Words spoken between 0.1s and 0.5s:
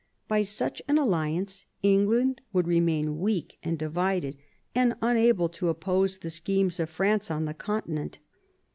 By